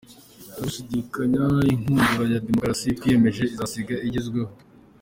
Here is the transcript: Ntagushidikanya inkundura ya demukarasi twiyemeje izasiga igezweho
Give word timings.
Ntagushidikanya 0.47 1.43
inkundura 1.73 2.25
ya 2.33 2.43
demukarasi 2.45 2.95
twiyemeje 2.97 3.43
izasiga 3.53 3.95
igezweho 4.07 4.51